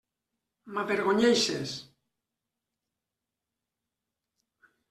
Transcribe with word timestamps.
M'avergonyeixes. 0.77 1.75